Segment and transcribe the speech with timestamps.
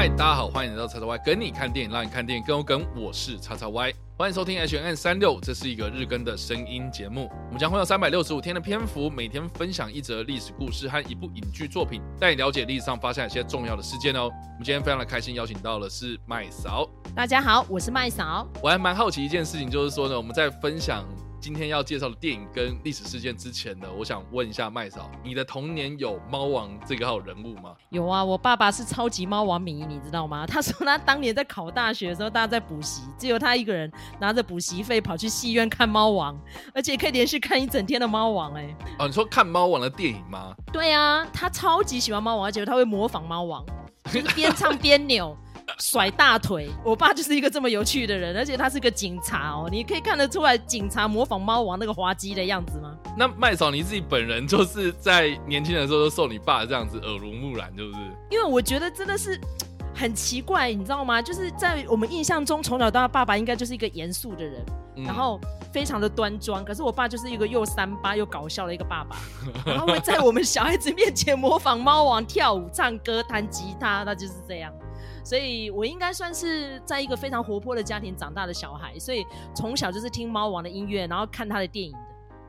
[0.00, 2.86] 嗨，大家好，欢迎来到叉叉 Y 跟你看电影，让你看电影更有梗。
[2.94, 7.28] 我是叉叉 Y，欢迎收听 H N 三六，这是一个日更的声音节目。
[7.46, 14.26] 我们将会有三百六十五天的篇幅，每天分享一则历史故事和一部影剧作品，带你了解历史上发生一些重要的事件哦。
[14.26, 16.88] 我们今天非常的开心，邀请到的是麦嫂。
[17.12, 18.46] 大家好，我是麦嫂。
[18.62, 21.04] 我还蛮好奇一件事情，就是说呢，我们在分享。
[21.40, 27.74] 今天要介绍的电影跟历史事件之前呢，我想问一下麦嫂，你的童年有猫王这个号人物吗？
[27.90, 30.44] 有啊，我爸爸是超级猫王迷，你知道吗？
[30.50, 36.36] 他说他当年在考大学的时候，大家在补习，只有他一个人拿着补习费跑去戏院看猫王，
[36.74, 38.52] 而且可以连续看一整天的猫王。
[38.54, 40.52] 哎，哦，你说看猫王的电影吗？
[40.72, 43.64] 对啊，他超级喜欢猫王，而且他会模仿猫王，
[44.34, 45.36] 边唱边扭。
[45.78, 52.96] 甩大腿，我爸就是一个这么有趣的人，而且他是个警察哦，你可以看得出来警察模仿猫王那个滑稽的样子吗？
[53.16, 57.98] 那麦嫂你自己本人就是在年轻的时候都受你爸这样子耳濡目染，是不是？
[58.30, 59.38] 因为我觉得真的是
[59.94, 61.20] 很奇怪，你知道吗？
[61.20, 64.64] 就是在我们印象中，从小到大，爸爸应该就是一个严肃的人，
[65.04, 65.40] 然后
[65.72, 66.64] 非常的端庄。
[66.64, 69.16] 可是我爸就是一个又三八又搞笑的一个爸爸，
[69.66, 74.72] 然后会在我们小孩子面前模仿猫王跳舞、唱歌、弹吉他，他就是这样。
[75.28, 79.22] 所以我应该算是在一个非常活泼的家庭长大的小孩，所以
[79.54, 81.98] 从小就是听猫王的音乐，然后看他的电影的。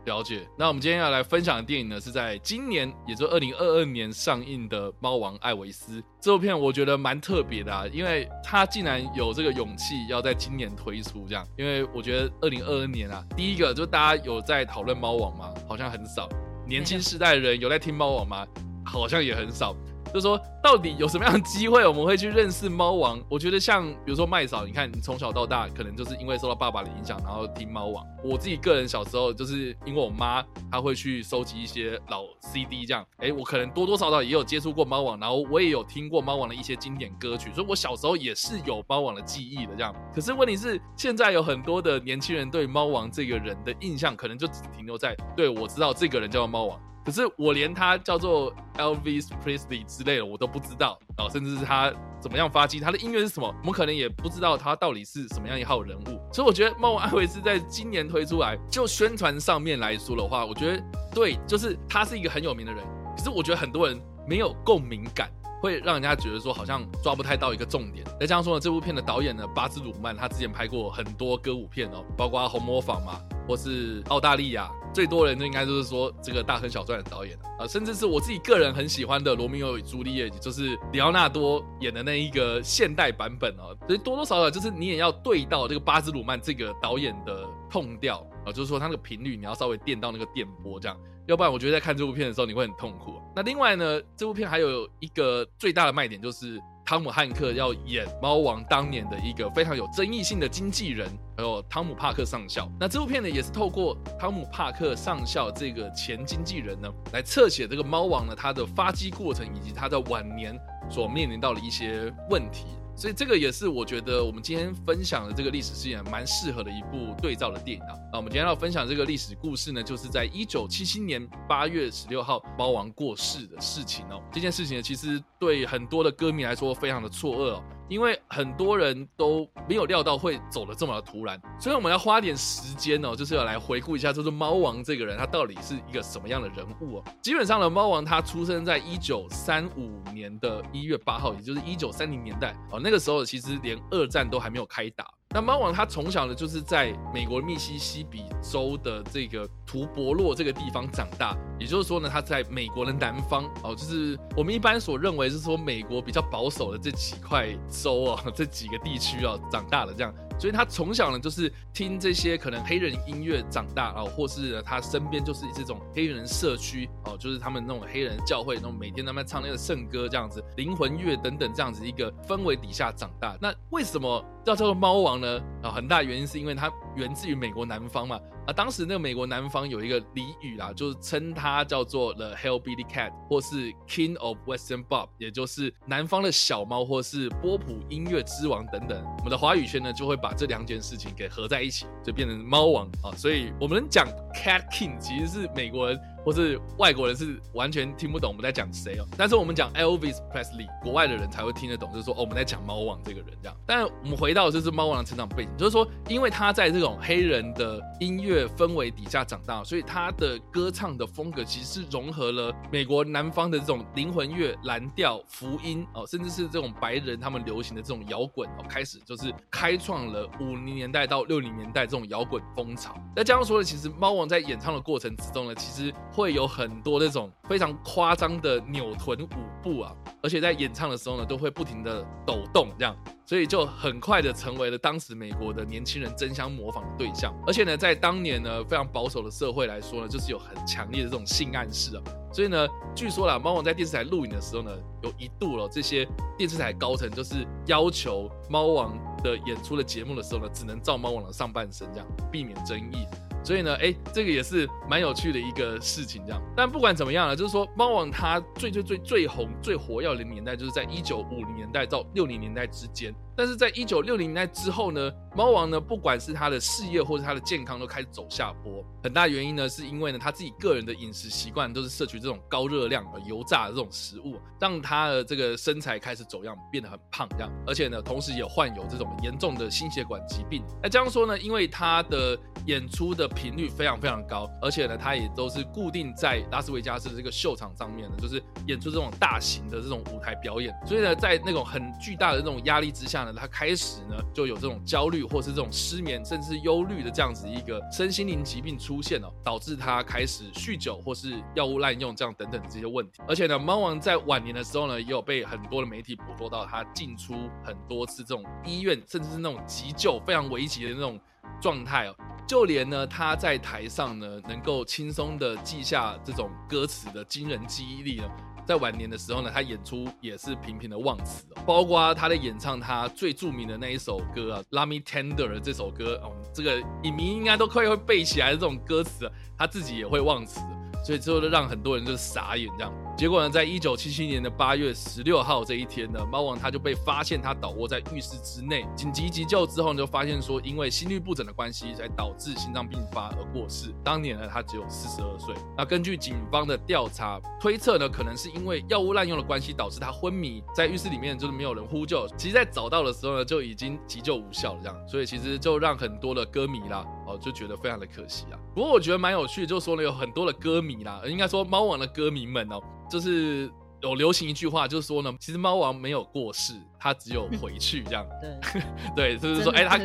[0.05, 0.47] 了解。
[0.57, 11.45] 那我们今天要来分享的电影呢，是在今年，也就二零二二年上映的《猫王艾维斯》这部片，我觉得蛮特别的啊，因为他竟然有这个勇气要在今年推出这样。
[11.57, 15.53] 因为我觉得二零二二年啊，第一个就大家有在讨论猫王吗？
[15.67, 16.29] 好像很少。
[16.65, 18.47] 年轻时代的人有在听猫王吗？
[18.85, 19.75] 好像也很少。
[20.13, 23.21] 就说到底有什么样的机会我们会去认识猫王？
[23.29, 28.05] 我觉得像比如说麦嫂，你看你从小到大可能就是因为受到爸爸的影响，然后听猫王。
[28.23, 39.95] 我自己个人小时候就是因为我妈她会去收集一些老 CD，这样，哎，我可能多多少少也有接触过猫王，然后我也有听过猫王的一些经典歌曲，所以我小时候也是有猫王的记忆的这样。
[40.13, 46.79] 可是问题是现在有很多的年轻人对猫王这个人的印象，可能就只停留在对我知道这个人叫猫王。
[47.05, 56.19] 可是我连他叫做 Elvis Presley 之类的我都不知道啊，甚至是他怎么样发迹，他的音乐是什么，我们可能也不知道他到底是什么样一号人物。
[56.31, 60.83] 所以我觉得猫王艾维斯在今年推出来，就宣传上面来说的话，我觉得
[61.13, 62.83] 对，就是他是一个很有名的人。
[63.17, 65.29] 可是我觉得很多人没有共鸣感。
[65.61, 68.05] 会让人家觉得说好像抓不太到一个重点。
[68.17, 90.97] 再这样说呢，这部片的导演呢，巴兹鲁曼，他之前拍过很多歌舞片哦，包括《红模仿》嘛，或是澳大利亚，最多人就应该就是说这个大亨小传的导演啊，甚至是我自己个人很喜欢的《罗密欧与朱丽叶》，就是里奥纳多演的那一个现代版本哦，所以多多少少就是你也要对到这个巴兹鲁曼这个导演的痛调啊，就是说他那个频率你要稍微电到那个电波这样。
[91.27, 93.21] 要不然，我觉得在看这部片的时候，你会很痛苦。
[93.35, 101.07] 那另外呢，这部片还有一个最大的卖点，就是汤姆汉克要演猫王当年的一个非常有争议性的经纪人，
[101.37, 102.67] 还有汤姆帕克上校。
[102.79, 112.65] 那这部片呢，也是透过汤姆帕克上校这个前经纪人呢，来侧写这个猫王呢他的发迹过程，以及他在晚年所面临到的一些问题。
[112.99, 117.95] 所以这个也是我觉得我们今天分享的这个历史事件蛮适合的一部对照的电影啊。
[118.11, 124.21] 那我们今天要分享这个历史故事呢，就是在一九七七年八月十六号猫王过世的事情哦。
[124.33, 127.63] 这件事情呢，其实对很多的歌迷来说非常的错愕哦。
[127.89, 137.03] 因为很多人都没有料到会走的这么的突然，所以我们要花点时间哦，就是要来回顾一下，就是猫王这个人他到底是一个什么样的人物哦。
[137.21, 145.05] 基本上呢，猫王他出生在一九三五年的一月八号，也就是一九三零年代哦，那个时候其实连二战都还没有开打。
[145.31, 160.11] 那猫王他从小呢就是在美国密西西比州的这个图伯洛这个地方长大，也就是说呢，他在美国的南方哦，就是我们一般所认为是说美国比较保守的这几块州啊，这几个地区啊长大的这样。
[160.39, 173.37] 所以他从小呢就是听这些可能黑人音乐长大哦，或是他身边就是这种黑人社区哦，就是他们那种黑人教会那种每天他们唱那个圣歌这样子，灵魂乐等等这样子一个氛围底下长大。
[173.41, 175.39] 那为什么要叫做猫王呢？
[175.61, 178.19] 啊，很大原因是因为他源自于美国南方嘛。
[178.45, 189.03] 啊，当时那个美国南方有一个俚语啦，就是称它叫做 The Hellbilly Cat，或是 King of Western Bob，也就是南方的小猫，或是波普音乐之王等等。
[189.17, 193.15] 我们的华语圈呢，就会把这两件事情给合在一起，就变成猫王啊。
[193.15, 195.99] 所以我们讲 Cat King，其实是美国人。
[196.29, 199.07] 或是外国人是完全听不懂我们在讲谁哦。
[199.17, 203.57] 但是我们讲 Elvis Presley，国外的人才会听得懂，就是说哦我们在讲猫王这个人这样。
[203.65, 222.95] 但我们回到就是猫王的成长背景，就是说因为他在这种黑人的音乐氛围底下长大，所以他的歌唱的风格其实是融合了美国南方的这种灵魂乐、蓝调、福音哦，甚至是这种白人他们流行的这种摇滚哦，开始就是开创了五零年代到六零年代这种摇滚风潮。
[223.15, 229.27] 那这样说呢，其实猫王在演唱的过程之中呢，其实会有很多那种非常夸张的扭臀舞
[229.63, 232.93] 步啊，而且在演唱的时候呢，都会不停的抖动这样。
[233.25, 242.01] 所以就很快的成为了当时美国的年轻人争相模仿的对象，而且呢，在当年呢非常保守的社会来说呢，就是有很强烈的这种性暗示啊。
[242.33, 244.71] 所以呢，据说啦，猫王在电视台录影的时候呢，
[245.03, 246.07] 有一度了这些
[246.37, 253.05] 电视台高层就是要求猫王的演出的节目的时候呢，只能照猫王的上半身这样，避免争议。
[253.43, 256.41] 所以呢，哎，这个也是蛮有趣的一个事情，这样。
[256.55, 263.13] 但不管怎么样呢，就是说，猫王它最最最最红、最活跃的年代，就是在一九五零年代到六零年代之间。
[263.35, 268.83] 但是在一九六零年代之后呢，猫王呢，不管是他的事业或者他的健康，都开始走下坡。
[269.01, 277.49] 很大原因呢，是因为呢，他自己个人的饮食习惯都是摄取这种高热量、油炸的这种食物，让他的这个身材开始走样，变得很胖这样。
[277.65, 280.61] 而且呢，同时也患有这种严重的心血管疾病。
[280.83, 290.75] 那这样说呢，因为他的演出的频率非常非常高，而且呢，他也都是固定在拉斯维加斯的这个秀场上面的，就是演出这种大型的这种舞台表演。
[290.85, 293.33] 所以呢，在那种很巨大的这种压力之下呢。
[293.39, 303.21] 他开始呢就有这种焦虑，或是这种失眠，甚至忧虑的这样子一个身心灵疾病出现了，导致他开始酗酒或是药物滥用这样等等的这些问题。
[303.27, 307.33] 而且呢，猫王在晚年的时候呢，也有被很多的媒体捕捉到他进出
[307.63, 311.17] 很多次这种医院，甚至是那种急救非常危急的那种
[311.61, 312.15] 状态哦。
[312.49, 318.27] 就连呢他在台上呢能够轻松的记下这种歌词的惊人记忆力呢。
[318.65, 330.59] 在晚年的时候呢，他演出也是频频的忘词，包括他的演唱他最著名的那一首歌啊，《Love Me Tender》这首歌哦，这个影迷应该都快会背起来的这种歌词，他自己也会忘词。
[331.03, 332.93] 所以之后就让很多人就是傻眼这样。
[333.17, 343.93] 结果呢，在一九七七年的八月十六号这一天呢，猫王他就被发现他倒卧在浴室之内，紧急急救之后呢，就发现说因为心律不整的关系，才导致心脏病发而过世。
[344.03, 345.53] 当年呢，他只有四十二岁。
[345.77, 352.25] 那根据警方的调查推测呢，可能是因为药物滥用的关系，导致他昏迷在浴室里面，就是没有人呼救。
[352.37, 354.95] 其实，在找到的时候呢，就已经急救无效了这样。
[355.07, 358.57] 所以其实就让很多的歌迷啦，哦，就觉得非常的可惜啊。
[358.73, 363.69] 不过我觉得蛮有趣，就是说呢，有很多的歌迷啦，应该说猫王的歌迷们哦，就是
[364.01, 366.73] 有流行一句话，就是说呢，其实猫王没有过世。
[367.01, 368.81] 他只有回去这样，对。
[369.15, 369.97] 对，就是说，哎，他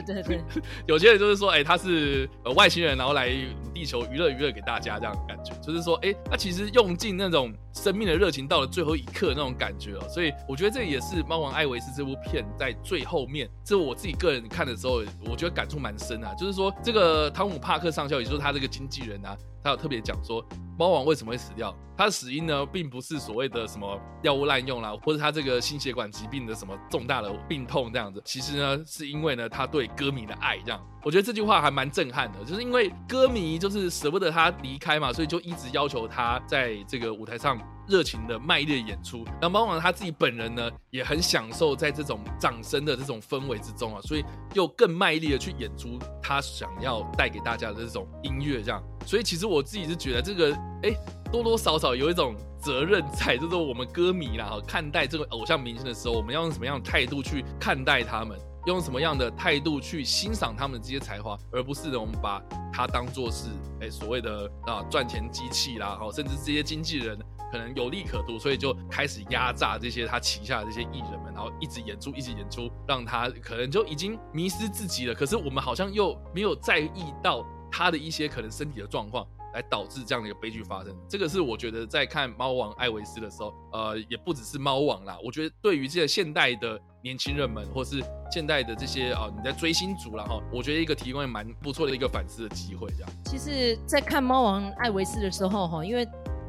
[0.87, 3.29] 有些人就是说，哎，他是呃外星人，然后来
[3.75, 20.45] 地球娱乐娱乐给大家这样感觉，就是说，哎，他其实用尽那种生命的热情到了最后一刻那种感觉哦，所以我觉得这也是《猫王艾维斯》这部片在最后面，这我自己个人看的时候，我觉得感触蛮深啊，就是说这个汤姆帕克上校，也就是他这个经纪人啊，他有特别讲说，
[20.79, 26.79] 猫王为什么会死掉，他的死因呢，并不是所谓的什么药物滥用啦，或者他这个心血管疾病的什么。
[26.91, 30.81] 重大的病痛这样子，其实呢，是因为呢，他对歌迷的爱这样。
[31.03, 39.25] 我觉得这句话还蛮震撼的，就是因为歌迷就是舍不得他离开嘛，所以就一直要求他在这个舞台上热情的卖力的演出。
[39.41, 44.25] 那猫王他自己本人呢，也很享受在这种掌声的这种氛围之中啊，所以
[44.55, 48.83] 又更卖力的去演出他想要带给大家的这种音乐这样。
[49.07, 50.91] 所以其实我自己是觉得这个，哎，
[51.33, 52.35] 多多少少有一种。
[52.65, 58.39] 责任在，就是我们歌迷啦，看待这个偶像明星的时候，我们要用什么样的态度去看待他们？
[58.65, 63.51] 用什么样的态度去欣赏他们的这些才华，而不是呢，我们把他当做是
[63.83, 67.19] 哎所谓的啊赚钱机器啦，哈，甚至这些经纪人
[67.55, 75.15] 可能有利可图，所以就开始压榨这些他旗下的这些艺人们，然后一直演出，一直演出，让他可能就已经迷失自己了。
[75.15, 79.25] 可是我们好像又没有在意到他的一些可能身体的状况。
[79.55, 85.17] 来导致这样的一个悲剧发生，这个是我觉得在看《猫王艾维斯》的时候，呃，也不只是猫王啦。
[85.25, 92.89] 我觉得对于这些现代的年轻人们，或是现代的这些啊，你在追星族了哈，我觉得一个提供蛮不错的一个反思的机会。
[92.99, 96.05] 这样，其实，在看《猫王艾维斯》的时候哈，因为。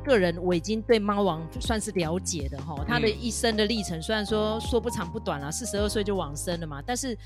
[0.06, 7.18] 个人我已经对猫王算是了解的哈，他的一生的历程虽然说说不长不短了，四十二岁就往生了嘛，但是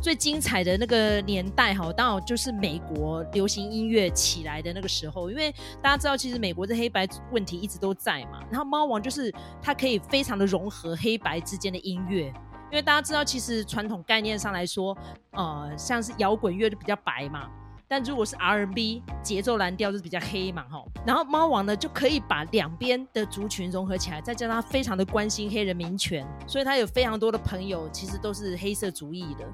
[0.00, 5.50] 最精彩的那个年代哈，当然就是美国流行音乐起来的那个时候，因为
[5.82, 12.26] 大家知道其实美国的黑白问题一直都在嘛，然后猫王就是它可以非常的融合黑白之间的音乐，
[12.70, 14.96] 因为大家知道其实传统概念上来说，
[15.32, 17.48] 呃，像是摇滚乐就比较白嘛。
[17.88, 20.84] 但如果是 R&B 节奏蓝调就是比较黑嘛哈。
[21.06, 29.44] 然后猫王呢就可以把两边的族群融合起来，再加上他非常的关心黑人民权，所以他有非常多的朋友其实都是黑色主义的。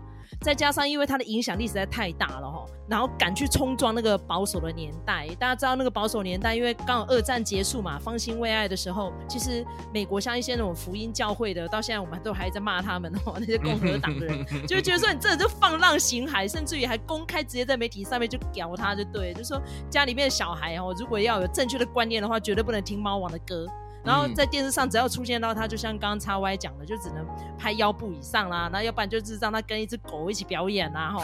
[0.40, 5.28] 再加上，因为他的影响力实在太大了哈，然后敢去冲撞那个保守的年代。
[5.38, 19.60] 大家知道那个保守年代，因为刚好二战结束嘛，方兴未艾的时候，其实美国像一些那种福音教会的，到现在我们都还在骂他们哦，那些共和党的人，就觉得说你这就放浪形骸，甚至于还公开直接在媒体上面就屌他，就对，就说
[19.90, 23.66] 家里面的小孩哦，如果要有正确的观念的话，绝对不能听猫王的歌。
[24.04, 27.24] 然后在电视上，只要出现到他，就像刚刚叉 Y 讲的，就只能
[27.56, 28.68] 拍腰部以上啦。
[28.72, 31.22] 那要不然就是让他跟一只狗一起表演啦，吼。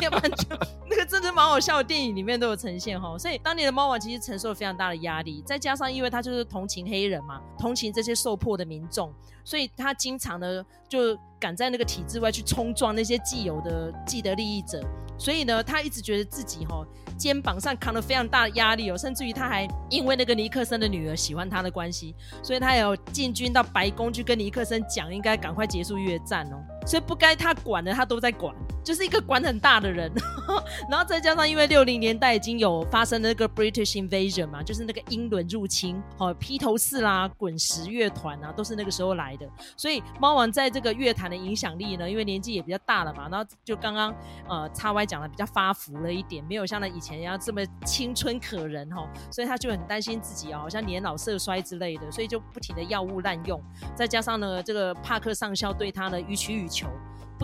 [0.00, 0.46] 要不然就
[0.88, 3.18] 那个真的蛮好笑的电影里面都有呈现吼。
[3.18, 9.12] 所以当年的猫王其实承受了非常大的压力，再加上因为他就是同情黑人嘛，同情这些受迫的民众，
[9.44, 14.80] 所以他经常呢就赶在那个体制外去冲撞那些既有的既得利益者。
[15.20, 16.84] 所以呢，他一直觉得自己哈。
[17.18, 26.56] 肩膀上扛了非常大的压力哦，甚至于他还因为那个尼克森的女儿喜欢他的关系，所以他有进军到白宫去跟尼克森讲，应该赶快结束越战哦。
[26.86, 30.10] 所以不该他管的他都在管，就是一个管很大的人。
[30.90, 39.48] 然后再加上因为六零年代已经有发生那个 British Invasion 嘛，就是那个英伦入侵，哦，披头士啦、滚石乐团啊，都是那个时候来的。
[39.76, 44.14] 所以猫王在这个乐坛的影响力呢，因为年纪也比较大了嘛，然后就刚刚
[44.48, 53.62] 呃叉 Y 讲的比较发福了一点，没有像那以前一样这么青春可人哈，所以他就很担心自己哦，好像年老色衰之类的，所以就不停的药物滥用。
[53.94, 56.88] 再加上呢，这个帕克上校对他的予取予求。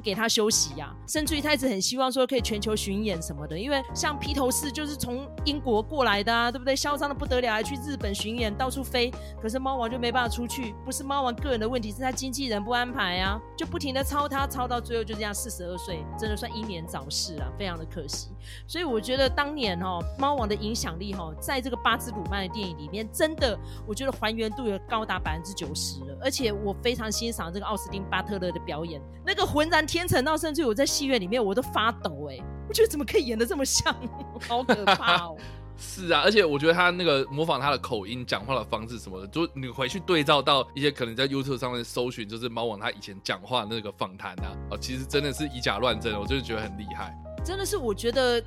[0.07, 6.77] 给他休息呀，甚至于他一直很希望说可以全球巡演什么的，因为像披头士就是从英国过来的啊，对不对？
[6.77, 9.13] 嚣张的不得了，还去日本巡演，到处飞。
[9.43, 18.29] 可是猫王就没办法出去，不是猫王个人的问题，是他经纪人不安排啊，就不停的操他，操到最后就这样四十二岁，真的算英年早逝啊，非常的可惜。
[18.69, 23.59] 所以我觉得当年哦，猫王的影响力哈，在这个巴兹鲁曼的电影里面，真的
[23.89, 29.85] 我觉得还原度有高达百分之九十了，而且我非常欣赏这个奥斯汀巴特勒的表演，那个浑然。
[29.87, 32.37] 天成到甚至我在戏院里面我都发抖哎，
[32.69, 33.95] 我觉得怎么可以演的这么像，
[34.49, 35.37] 好可怕哦！
[35.79, 47.15] 是啊，而且我觉得他那个模仿他的口音、讲话的方式什么的，就你回去对照到一些可能在 YouTube 上面搜寻，就是猫王他以前讲话那个访谈啊，哦，其实真的是以假乱真，我就是觉得很厉害。
[47.45, 48.43] 真的是，我觉得。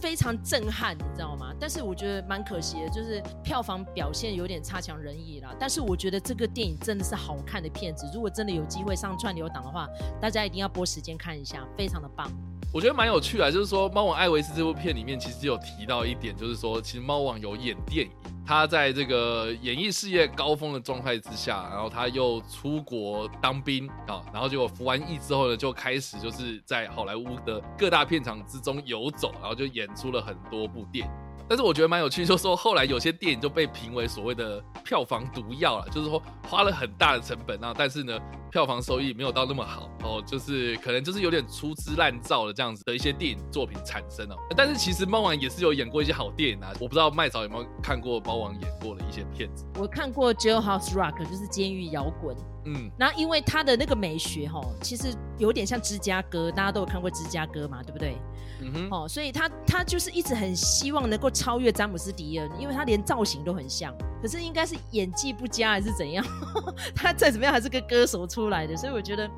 [0.00, 1.54] 非常震撼，你知道吗？
[1.58, 5.54] 但是我觉得蛮可惜的，就是票房表现有点差强人意啦。
[5.58, 9.88] 但是我觉得这个电影真的是好看的片子，如果真的有机会上串流档的话，
[10.20, 12.30] 大家一定要拨时间看一下，非常的棒。
[12.70, 18.12] 我觉得蛮有趣的，就是说《猫王艾维斯》这部片里面其实有提到一点，就是说其实猫王有演电影，
[18.48, 31.12] 他在这个演艺事业高峰的状态之下，然后他又出国当兵啊，然后结果服完役之后呢，就开始就是在好莱坞的各大片场之中游走，然后就演出了很多部电影。
[31.46, 38.18] 但是我觉得蛮有趣，就是说后来有些电影就被评为所谓的票房毒药了，就是说花了很大的成本啊，但是呢
[38.50, 44.36] 票房收益没有到那么好哦，就是可能就是有点粗制滥造的这样子的一些电影作品产生哦。
[44.56, 49.64] 但是其实猫王也是有演过一些好电影啊，我不知道麦嫂有没有看过猫王演过的一些片子。
[49.76, 52.36] 我看过《Jailhouse Rock》，就是监狱摇滚。
[52.64, 58.16] 嗯，然后因为他的那个美学哈，其实有点像芝加哥，大家都有看过芝加哥嘛，对不对？
[58.60, 66.22] 嗯哼，哦，所以他他就是一直很希望能够超越詹姆斯迪恩，因为他连造型都很像，可是应该是演技不佳还是怎样？
[66.94, 69.28] 他再怎么样还是个歌手出出来的，所以我觉得，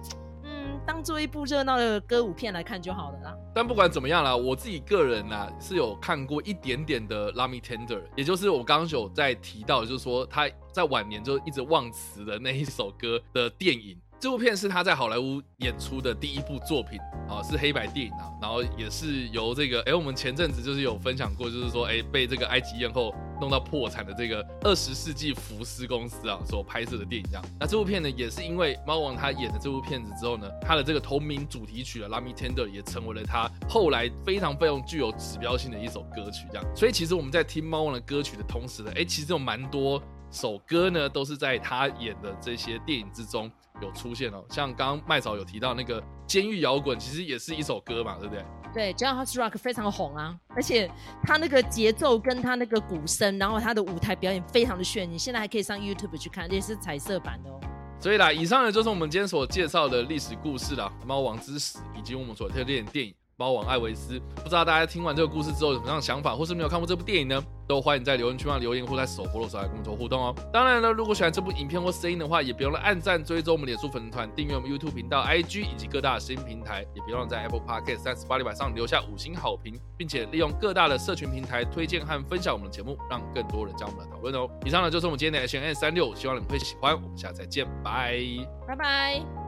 [0.44, 3.36] 嗯，当做一部热闹的歌舞片来看就好了啦。
[3.54, 13.96] 但不管怎么样啦，我自己个人呢是有看过一点点的《l a m i Tender》，也就是我刚刚有在提到，就是说他在晚年就一直忘词的那一首歌的电影。
[14.20, 27.42] 这部片是他在好莱坞演出的第一部作品啊，是黑白电影啊，然后也是由这个哎，我们前阵子就是有分享过，就是说哎，被这个埃及艳后弄到破产的这个二十世纪福斯公司啊所拍摄的电影这样。
[27.58, 36.76] 那这部片呢，也是因为猫王他演的这部片子之后呢，他的这个同名主题曲的《Love Me Tender》也成为了他后来非常非常具有指标性的一首歌曲这样。
[36.76, 39.98] 所以其实我们在听猫王的歌曲的同时呢，哎，其实有蛮多
[40.30, 43.50] 首歌呢，都是在他演的这些电影之中。
[43.80, 48.44] 有出现哦，像刚刚麦嫂有提到那个监狱摇滚，其实也是一首歌嘛，对不对？
[48.74, 50.90] 对，Jailhouse Rock 非常红啊，而且
[51.22, 57.58] 他那个节奏跟他那个鼓声，然后他的舞台表演非常的炫，你现在还可以上 YouTube 去看，也是彩色版的哦。
[57.98, 63.14] 所以啦，以上呢就是我们今天所介绍的历史故事啦，《猫王之死》以及我们所推荐的电影。
[63.40, 64.20] 猫王艾维斯。
[64.36, 67.42] 不知道大家听完这个故事之后有什么样的想法，或是没有看过这部电影呢？
[67.66, 70.34] 都欢迎在留言区上留言，或在首播的时候来跟我们做互动哦。
[70.52, 84.50] 当然了，如果喜欢这部影片或声音的话，也别忘了按赞、追踪我们脸书粉丝团、订阅我们 YouTube 频道、IG 以及各大声音平台，也别忘了在 Apple Podcast 三十八里板上留下五星好评，并且利用各大的社群平台推荐和分享我们的节目，让更多人加入我们的讨论哦。
[84.66, 86.92] 以上呢就是我们今天的 H N 三六，希望你们会喜欢。
[86.92, 88.20] 我们下次再见，拜
[88.66, 89.39] 拜拜。